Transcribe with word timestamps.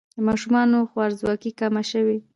د 0.15 0.17
ماشومانو 0.27 0.89
خوارځواکي 0.91 1.51
کمه 1.59 1.83
شوې؟ 1.91 2.17